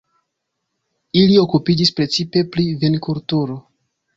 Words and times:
Ili 1.21 1.35
okupiĝis 1.43 1.93
precipe 1.99 2.43
pri 2.57 2.67
vinkulturo. 2.85 3.63